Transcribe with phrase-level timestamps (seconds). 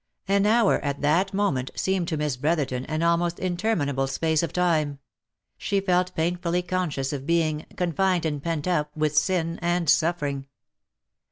[0.27, 4.51] An hour at that moment seemed to Miss Brotherton an almost in terminable space of
[4.51, 4.97] time;
[5.59, 10.47] she felt painfully conscious of being," confined and pent up" with sin and suffering.